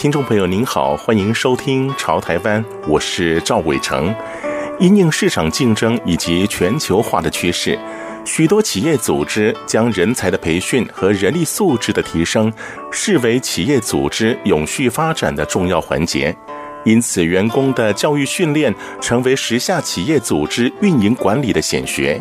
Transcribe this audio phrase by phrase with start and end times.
[0.00, 4.14] 听众朋友您好，欢迎收听《潮台湾》，我是赵伟成。
[4.78, 7.78] 因应市场竞争以及全球化的趋势，
[8.24, 12.50] 许多企业组织将人才的培训和人力素质的提升
[12.90, 16.34] 视为企业组织永续发展的重要环节。
[16.86, 22.18] 因此，员工的教育训练成为时下企业组织运营管理的显学。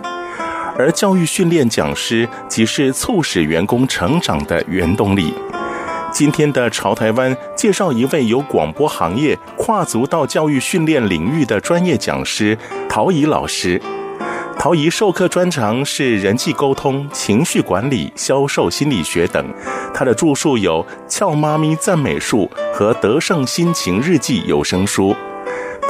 [0.77, 5.33] 而教育训练讲师，即是促使员工成长的原动力。
[6.11, 12.57] 今天的潮台湾介绍一位由广播行业跨足到教育训练领域的专业讲师
[12.89, 13.81] 陶怡老师。
[14.57, 19.45] 陶怡授课专长是人际沟通、情绪管理、销售心理学等。
[19.93, 25.15] 他的著述有《俏妈咪赞美术》和《德胜心情日记》有声书。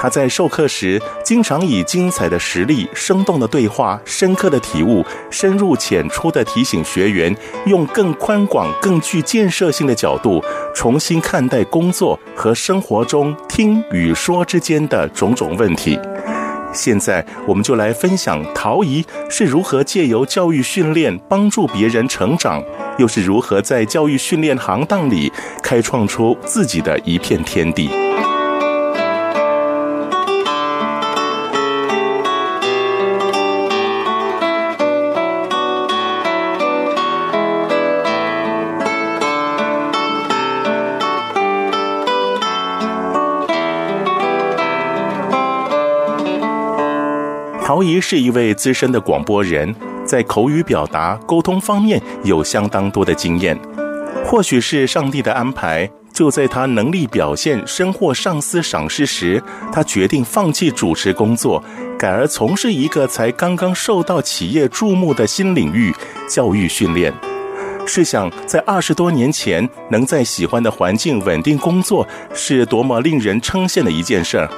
[0.01, 10.41] 他在授课时，经常以精彩的实例、生动的对话、深刻的体悟、深入浅出的提醒学员，用更宽广、更具建设性的角度，
[10.73, 15.99] 重新看待工作和生活中听与说之间的种种问题。
[16.71, 22.63] 现在，我们就来分享陶仪是如何借由教育训练帮助别人成长，
[22.97, 25.29] 又是如何在教育训练行当里
[25.61, 27.89] 开创出自己的一片天地。
[47.79, 49.73] 陶仪是一位资深的广播人，
[50.03, 53.57] 在口语表达、沟通方面有相当多的经验。
[54.25, 59.41] 或许是上帝的安排，就在他能力表现深获上司赏识时，
[59.71, 61.63] 他决定放弃主持工作，
[61.97, 65.95] 改而从事一个才刚刚受到企业注目的新领域——
[66.29, 67.13] 教育训练。
[67.85, 74.49] 试想，在二十多年前，能在喜欢的环境稳定工作，是多么令人称羡的一件事儿。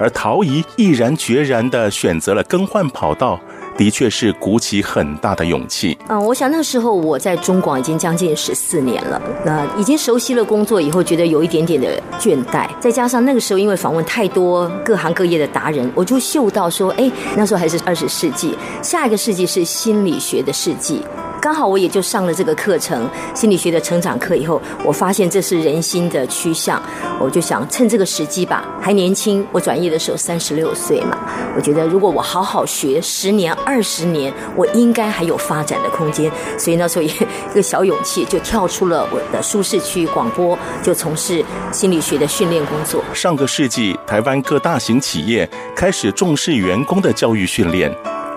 [0.00, 3.38] 而陶仪毅然决然地选择了更换跑道，
[3.76, 5.96] 的确是鼓起很大的勇气。
[6.08, 21.02] 嗯，我想那个时候我在中广已经将近十四年了，那已经熟悉了工作以后，觉得有一点点的倦怠，再加上那个时候因为访问太多各行各业的达人，我就嗅到说，哎，那时候还是二十世纪，下一个世纪是心理学的世纪。
[21.40, 26.80] 刚好我也就上了这个课程，心理学的成长课以后，我发现这是人心的趋向，
[27.18, 31.18] 我就想趁这个时机吧，还年轻，我转业的时候三十六岁嘛，
[31.56, 43.02] 我觉得如果我好好学十年、二十年，我应该还有发展的空间，所以那时候也一个小勇气就跳出了我的舒适区，广播就从事心理学的训练工作。
[43.14, 47.90] 上个世纪，台湾各大型企业开始重视员工的教育训练。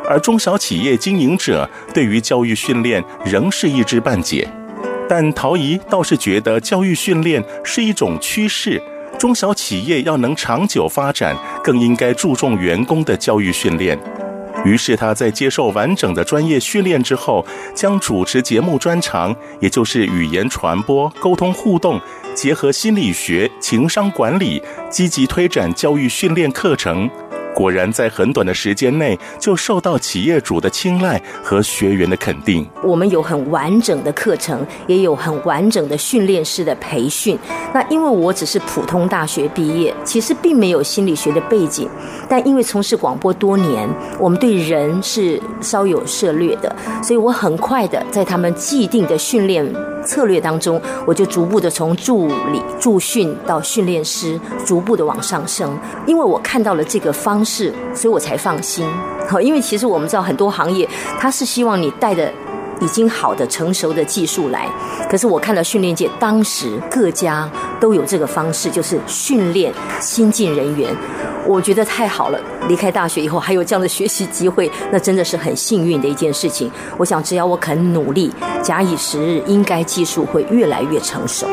[0.09, 4.47] 而中小企业经营者对于教育训练仍是一知半解，
[5.07, 8.81] 但陶仪倒是觉得教育训练是一种趋势，
[9.17, 13.97] 中小企业要能长久发展，更应该注重员工的教育训练。
[14.65, 21.99] 于是他在接受完整的专业训练之后，将主持节目专长，也就是语言传播、沟通互动，
[22.33, 27.09] 结合心理学、情商管理，积极推展教育训练课程。
[27.53, 32.65] 果然，在很短的时间内就受到企业主的青睐和学员的肯定。
[32.83, 37.37] 我们有很完整的课程，也有很完整的训练师的培训。
[37.73, 41.87] 那因为我只是普通大学毕业，其实并没有心理学的背景，
[42.27, 43.87] 但因为从事广播多年，
[44.19, 49.63] 我们对人是稍有涉猎的，所以我很快的在他们既定的训练
[50.03, 55.77] 策略当中，我就逐步的从助理助训到训练师，逐步的往上升。
[56.07, 57.43] 因为我看到了这个方。
[57.45, 58.87] 式，所以我才放心。
[59.27, 60.87] 好，因为其实我们知道很多行业，
[61.19, 62.31] 他是希望你带的
[62.83, 64.67] 已经好的、成熟的技术来。
[65.09, 67.49] 可是我看到训练界当时各家
[67.79, 70.93] 都有这个方式，就是训练新进人员。
[71.45, 76.71] 我觉得太好了，离开大学以后还有这样的学习机会，那真的是很幸运的一件事情。
[76.97, 81.45] 我想，只要我肯努力，假以时日，应该技术会越来越成熟。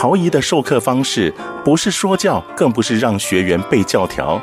[0.00, 1.34] 陶仪的授课方式
[1.64, 4.40] 不是说教，更不是让学员背教条。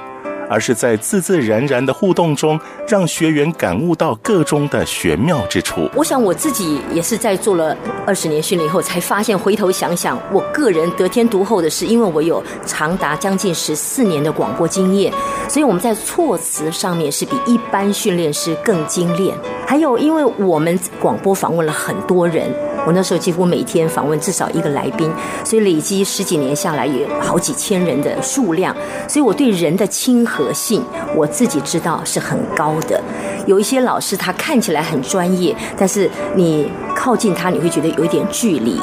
[0.49, 5.89] 而是在自自然然的互动中，让学员感悟到个中的玄妙之处。
[5.95, 7.75] 我想我自己也是在做了
[8.05, 15.11] 二十年训练以后，才发现回头想想，我个人得天独厚的是，因为我有长达将近十四年的广播经验，
[15.47, 19.33] 所以我们在措辞上面是比一般训练师更精炼。
[19.65, 22.49] 还有，因为我们广播访问了很多人。
[22.87, 25.11] 我那时候几乎每天访问至少一个来宾，
[25.43, 28.75] 所以累积十几年下来也好几千人的数量，
[29.07, 30.83] 所以我对人的亲和性
[31.15, 33.01] 我自己知道是很高的。
[33.47, 38.79] 有一些老师他看起来很专业，但是你靠近他你会觉得有一点距离。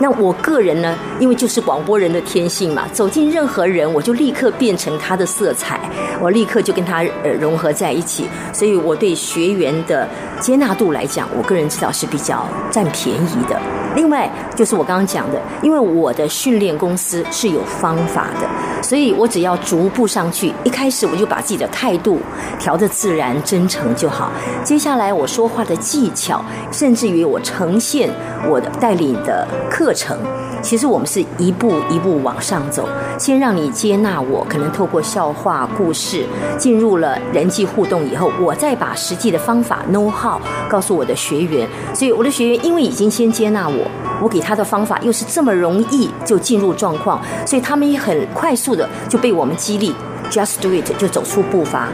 [0.00, 5.80] 那我个人呢，因为就是广播人的天性嘛，走进任何人我就立刻变成他的色彩，
[6.20, 10.06] 我立刻就跟他呃融合在一起，所以我对学员的
[10.40, 13.58] 接纳度来讲，我个人知道是比较占便宜的。
[13.94, 20.52] 另外就是我刚刚讲的，因为我的训练公司是有方法的，所以我只要逐步上去。
[20.64, 22.20] 一开始我就把自己的态度
[22.58, 24.30] 调得自然真诚就好。
[24.62, 28.10] 接下来我说话的技巧，甚至于我呈现
[28.46, 30.18] 我的带领的课课程，
[30.60, 32.88] 其实我们是一步一步往上走。
[33.16, 36.24] 先让你接纳我，可能透过笑话、故事
[36.58, 41.68] 进入了人际互动以后，我再把实际的方法 know how 告诉我的学员。
[41.94, 43.86] 所以我的学员因为已经先接纳我。
[44.20, 49.94] 我给他的方法又是这么容易就进入状况，所以他们也很快速的就被我们激励
[50.28, 51.86] ，just do it 就走出步伐。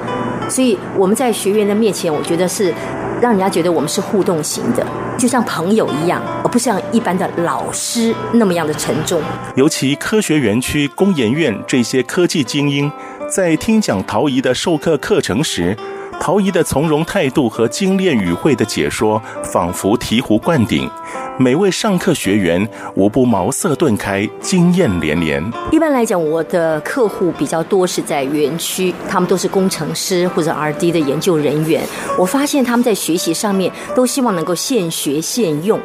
[0.48, 2.72] 所以我们在学员的面前，我觉得是
[3.20, 4.82] 让人家觉得我们是互动型的，
[5.22, 9.22] 就像朋友一样，而不像一般的老师那么样的沉重。
[9.54, 12.90] 尤其科学园区、工研院这些科技精英，
[13.30, 15.76] 在听讲陶仪的授课课程时，
[16.22, 20.88] 陶仪的从容态度和精炼语汇的解说，仿佛醍醐灌顶。
[21.36, 25.42] 每位上课学员无不茅塞顿开，惊艳连连。
[25.72, 31.82] 一般来讲，我的客户比较多是在园区，他们都是工程师或者 R&D 的研究人员。
[32.16, 35.80] 我发现他们在学习上面都希望能够现学现用，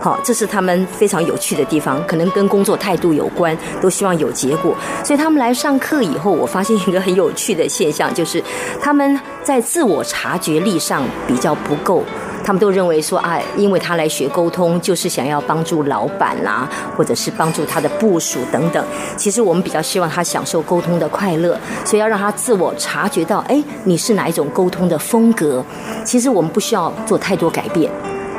[0.00, 4.74] 好，这是他们非常有趣的地方，可能跟工作态度有关，都希望有结果。
[5.04, 8.42] 所以他们来上课以后，我发现一个很有趣的现象，就是
[8.80, 12.02] 他们在自我察觉力上比较不够。
[12.42, 16.66] 他们都认为说啊，因为他来学沟通，就是想要帮助老板啦，
[16.96, 18.82] 或者是帮助他的部属等等。
[19.18, 25.62] 其实我们比较希望他享受沟通的快乐，所以要让他自我察觉到，哎，你是哪一种沟通的风格。
[26.02, 27.92] 其实我们不需要做太多改变，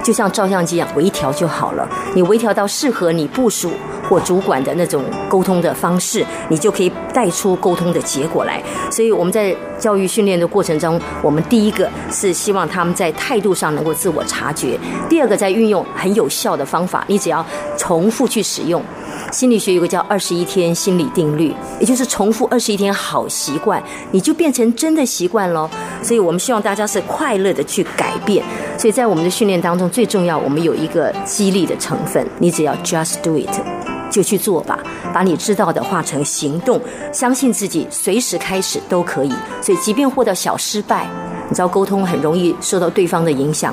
[0.03, 1.87] 就像照相机一样，微调就好了。
[2.13, 3.71] 你微调到适合你部署
[4.09, 8.61] 或主管的那种沟通的方式，你就可以带出沟通的结果来。
[8.89, 9.55] 所以我们在。
[9.81, 14.77] 教育训练的过程中，我们第一个是希望他们在态度上能够自我察觉；
[15.09, 17.43] 第二个，在运用很有效的方法，你只要
[17.79, 18.79] 重复去使用。
[19.31, 23.81] 心理学有个叫二十一天心理定律，也就是重复二十一天好习惯，
[24.11, 25.67] 你就变成真的习惯了。
[26.03, 28.45] 所以我们希望大家是快乐的去改变。
[28.81, 33.47] 所以在我们的训练当中，最重要，我们有一个激励的成分，你只要 just do it。
[34.09, 34.79] 就去做吧，
[35.13, 36.81] 把你知道的化成行动，
[37.13, 39.31] 相信自己，随时开始都可以。
[39.61, 41.07] 所以，即便获得小失败，
[41.47, 43.71] 你知道沟通很容易受到对方的影响。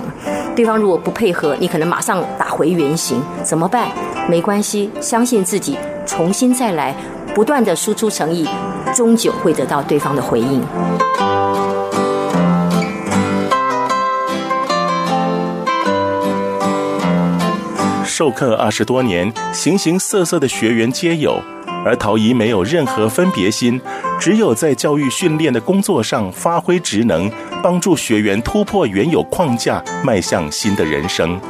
[0.54, 3.88] 对方如果不配合，你可能马上打回原形，怎么办？
[4.28, 6.94] 没关系，相信自己，重新再来，
[7.34, 8.46] 不断的输出诚意，
[8.94, 10.62] 终究会得到对方的回应。
[18.18, 21.40] 授课二十多年，形形色色的学员皆有，
[21.84, 23.80] 而陶仪没有任何分别心，
[24.18, 27.30] 只有在教育训练的工作上发挥职能，
[27.62, 31.40] 帮助学员突破原有框架，迈向新的人生。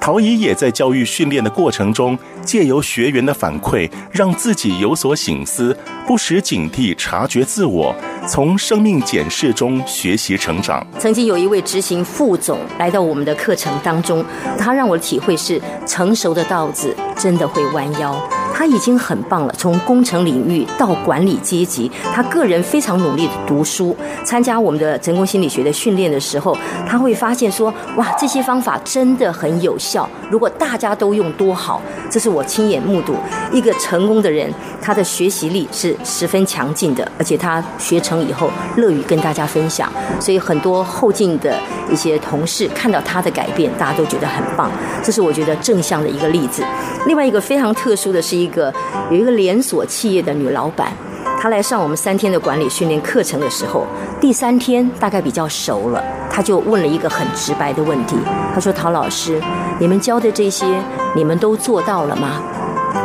[0.00, 5.76] 陶仪也在教育训练的过程中，借由学员的反馈，让自己有所醒思，
[6.06, 7.94] 不时警惕，察觉自我，
[8.30, 10.86] 从生命检视中学习成长。
[11.00, 14.24] 曾经有一位执行副总来到我们的课程当中，
[14.56, 18.14] 他让我的体会是：成熟的稻子真的会弯腰。
[18.52, 30.08] 他已经很棒了，从工程领域到管理阶级，他个人非常努力的读书，参加我们的成功心理学的训练的时候，他会发现说：哇，这些方法真的很有效。
[30.30, 31.80] 如果大家都用多好，
[32.10, 33.14] 这是我亲眼目睹
[33.52, 39.90] 一个成功的人，他的学习力是十分强劲的，而且他学成以后乐于跟大家分享，
[40.20, 41.56] 所以很多后进的
[41.90, 44.70] 一些同事看到他的改变，大家都觉得很棒。
[45.02, 46.62] 这是我觉得正向的一个例子。
[47.06, 48.72] 另外一个非常特殊的是一个
[49.10, 50.92] 有一个连锁企业的女老板，
[51.40, 53.84] 她来上我们三天的管理训练课程的时候，
[54.20, 58.16] 第三天大概比较熟了，她就问了一个很直白的问题。
[58.54, 59.40] 她说：“陶老师，
[59.78, 60.66] 你们教的这些，
[61.14, 62.42] 你们都做到了吗？”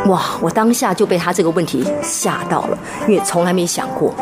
[0.06, 0.20] 哇！
[0.40, 4.12] 我当下就被她这个问题吓到了，因为从来没想过。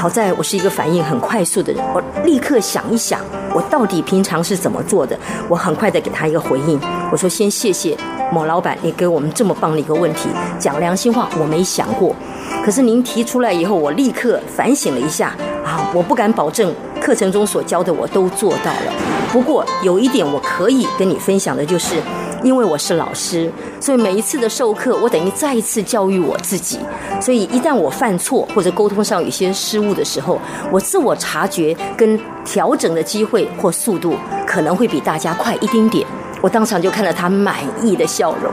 [0.00, 3.20] 好在我是一个反应很快速的人，我立刻想一想，
[3.52, 5.14] 我到底平常是怎么做的。
[5.46, 6.80] 我很快的给他一个回应，
[7.12, 7.94] 我说：“先谢谢
[8.32, 10.30] 某老板，你给我们这么棒的一个问题。
[10.58, 12.16] 讲良心话，我没想过。
[12.64, 18.94] 可是您提出来以后，我立刻反省了一下啊，我不敢保证课程中所教的我都做到了。
[19.30, 21.96] 不过有一点我可以跟你分享的就是。”
[22.42, 26.78] 因为我是老师，所以每一次的授课，我等于再一次教育我自己。
[27.20, 34.16] 所以一旦我犯错或者沟通上有些失误的时候，我自我察觉跟调整的机会或速度
[34.46, 36.06] 可能会比大家快一丁点。
[36.40, 38.50] 我当场就看到他满意的笑容，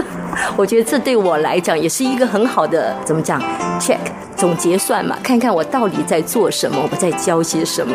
[0.54, 3.40] 我觉得这对我来讲也是一个很好的怎么讲
[3.80, 3.96] ，check
[4.36, 7.94] 总结算嘛，看看我到底在做什么，我在教些什么。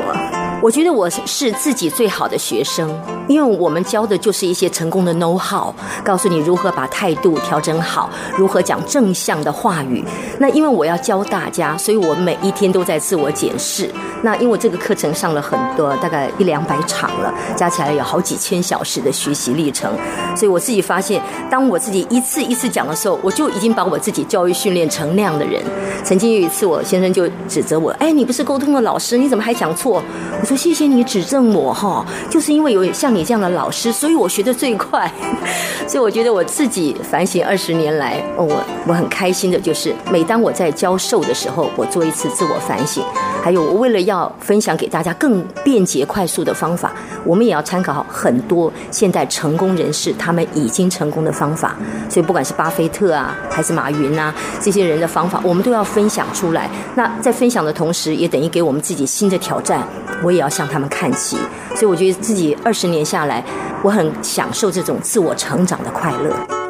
[0.67, 2.93] 我觉得我是自己最好的学生，
[3.29, 10.03] 因为我们教的就是一些成功的 know how，告诉你如何把态度调整好，如何讲正向的话语。
[10.39, 13.89] 那因为我要教大家，所以我每一天都在自我检视。
[14.23, 19.89] 那因为这个课程上了很多，大概一两百场了，加起来有好几千小时的学习历程，
[20.35, 25.63] 所以我自己发现，当我自己一次一次讲的时候，我就已经把我自己教育训练成那样的人。
[26.03, 30.01] 曾经有一次，我先生就指责我：“哎，你不是沟通的老师，你怎么还讲错？”
[30.41, 35.09] 我说：“谢谢你指正我哈，就是因为有像你这样的老师，所以我学得最快。
[35.87, 43.03] 所以我觉得我自己反省二十年来，我我很开心的就是，每当我在教授的时候，我做一次自我反省。
[43.47, 46.91] 还有，我为了要分享给大家更便捷快速的方法，
[47.23, 51.73] 我们也要参考很多现代成功人士他们已经成功的方法。
[52.09, 56.69] 所以不管是巴菲特啊，还是马云啊，这些人的方法，我们都要分享出来。
[56.93, 59.81] 那在分享的同时，也等于给我们自己新的挑战。
[60.21, 61.37] 我也要向他们看齐。
[61.73, 63.41] 所以我觉得自己二十年下来，
[63.81, 66.66] 我很享受这种自我成长的快乐。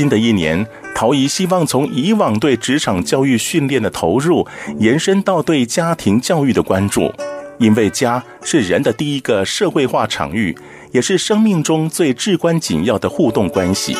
[0.00, 4.46] 新的一年，陶仪希望从以往对职场教育训练的投入，
[4.78, 7.12] 延伸到对家庭教育的关注，
[7.58, 10.56] 因为家是人的第一个社会化场域，
[10.92, 13.94] 也是生命中最至关紧要的互动关系。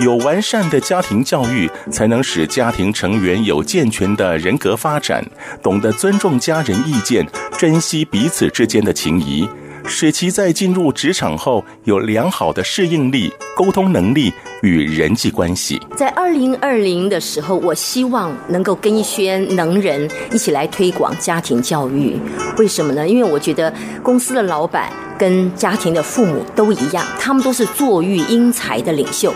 [0.00, 5.22] 有完善的家庭教育，才能使家庭成员有健全的人格发展，
[5.62, 7.22] 懂得尊重家人意见，
[7.58, 9.46] 珍惜彼此之间的情谊。
[9.86, 15.80] 使其在进入职场后有良好的适应力、沟通能力与人际关系。
[15.94, 22.16] 在二零二零的时候，我希望能够跟一些能人一起来推广家庭教育。
[22.56, 23.06] 为什么呢？
[23.06, 23.72] 因为我觉得
[24.02, 24.90] 公司的老板
[25.24, 29.32] 跟家庭的父母都一样，他们都是坐育英才的领袖。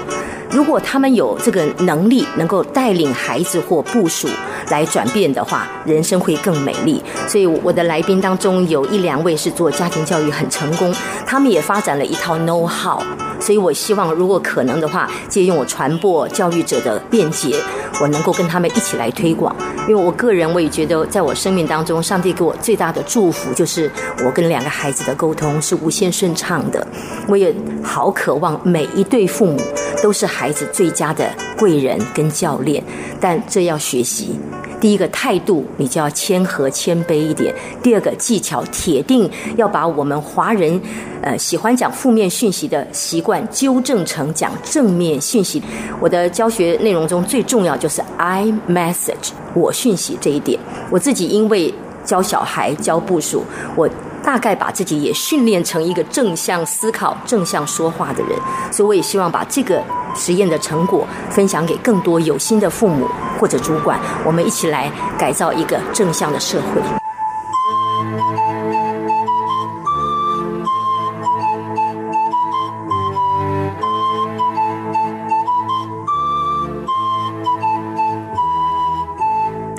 [0.51, 4.29] 如果他们有这个能力，能够带领孩子或部署
[4.69, 7.03] 来转变的话，人生会更美丽。
[7.27, 13.03] 所以我的来宾当中有一两位是做家庭教育很成功，他们也发展了一套 know how。
[13.41, 17.57] 所以我希望，如果可能的话，借用我传播教育者的便捷，
[18.01, 19.55] 我能够跟他们一起来推广。
[19.89, 23.91] 因为我个人我也觉得，在我生命当中，上帝给我最大的祝福就是
[24.25, 26.87] 我跟两个孩子的沟通是无限顺畅的。
[27.27, 29.61] 我也好渴望每一对父母
[30.03, 32.83] 都是孩子最佳的贵人跟教练，
[33.21, 34.39] 但这要学习。
[34.81, 40.81] 第一个态度，你就要谦和谦卑一点；第二个技巧，铁定要把我们华人，
[41.21, 45.63] 呃，喜欢讲负面讯息的习惯纠正成讲正面讯息。
[46.01, 50.59] 我的教学内容中最重要就是 I message，我讯息这一点。
[50.91, 53.43] 我自己因为教小孩、教部署，
[53.77, 53.89] 我
[54.23, 58.39] 大概把自己也训练成一个正向思考、正向说话的人，
[58.71, 59.83] 所以我也希望把这个。
[60.15, 66.83] 实验的成果分享给更多有心的父母或者主管，我们一起来改造一个正向的社会。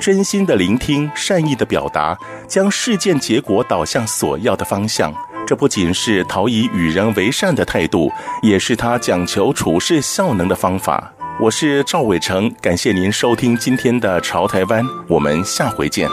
[0.00, 2.18] 真心的聆听，善意的表达，
[2.48, 5.12] 将事件结果导向所要的方向。
[5.50, 8.08] 这不仅是陶以与人为善的态度，
[8.40, 11.12] 也是他讲求处事效能的方法。
[11.40, 16.08] 我是赵伟成，感谢您收听今天的《潮台湾》，我们下回见。